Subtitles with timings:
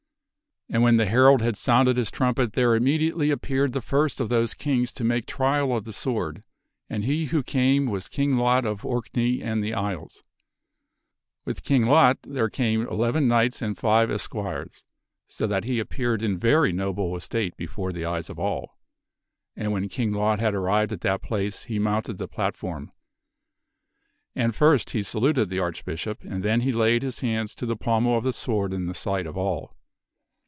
[0.73, 4.29] And when the herald had sounded his trumpet there immediately ap peared the first of
[4.29, 6.43] those kings to make trial of the sword,
[6.89, 10.23] and he who came was King Lot of Orkney and the Isles.
[11.43, 14.09] With King Lot there came eleven 3 o THE WINNING OF KINGHOOD knights and five
[14.11, 14.83] esquires,
[15.27, 18.77] so that he appeared in very noble estate before the eyes of all.
[19.57, 22.93] And when King Lot had arrived at that place, he mounted the platform.
[24.37, 28.17] And first he saluted the Archbishop, and then he laid his hands to the pommel
[28.17, 29.75] of the sword in the sight of all.